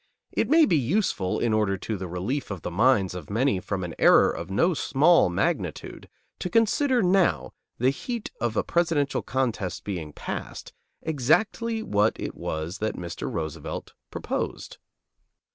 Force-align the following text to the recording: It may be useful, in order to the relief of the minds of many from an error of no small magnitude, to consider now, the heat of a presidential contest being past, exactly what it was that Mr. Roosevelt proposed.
It 0.31 0.49
may 0.49 0.65
be 0.65 0.75
useful, 0.79 1.39
in 1.39 1.53
order 1.53 1.77
to 1.77 1.95
the 1.95 2.07
relief 2.07 2.49
of 2.49 2.63
the 2.63 2.71
minds 2.71 3.13
of 3.13 3.29
many 3.29 3.59
from 3.59 3.83
an 3.83 3.93
error 3.99 4.31
of 4.31 4.49
no 4.49 4.73
small 4.73 5.29
magnitude, 5.29 6.09
to 6.39 6.49
consider 6.49 7.03
now, 7.03 7.53
the 7.77 7.91
heat 7.91 8.31
of 8.41 8.57
a 8.57 8.63
presidential 8.63 9.21
contest 9.21 9.83
being 9.83 10.11
past, 10.11 10.73
exactly 11.03 11.83
what 11.83 12.19
it 12.19 12.33
was 12.33 12.79
that 12.79 12.95
Mr. 12.95 13.31
Roosevelt 13.31 13.93
proposed. 14.09 14.79